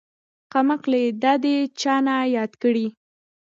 کمقلې 0.53 1.03
دادې 1.23 1.57
چانه 1.79 2.15
ياد 2.35 2.51
کړي. 2.61 2.87